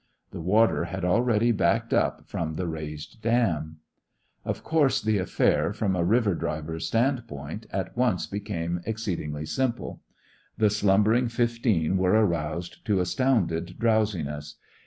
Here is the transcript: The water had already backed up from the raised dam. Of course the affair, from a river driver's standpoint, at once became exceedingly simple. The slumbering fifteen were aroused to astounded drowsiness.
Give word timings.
The 0.31 0.41
water 0.41 0.85
had 0.85 1.05
already 1.05 1.51
backed 1.51 1.93
up 1.93 2.23
from 2.27 2.55
the 2.55 2.65
raised 2.67 3.21
dam. 3.21 3.81
Of 4.43 4.63
course 4.63 4.99
the 4.99 5.19
affair, 5.19 5.73
from 5.73 5.95
a 5.95 6.03
river 6.03 6.33
driver's 6.33 6.87
standpoint, 6.87 7.67
at 7.71 7.95
once 7.95 8.25
became 8.25 8.81
exceedingly 8.87 9.45
simple. 9.45 10.01
The 10.57 10.71
slumbering 10.71 11.27
fifteen 11.27 11.97
were 11.97 12.13
aroused 12.13 12.83
to 12.85 12.99
astounded 12.99 13.77
drowsiness. 13.77 14.55